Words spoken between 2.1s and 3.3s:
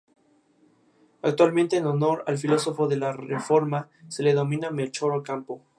al filósofo de la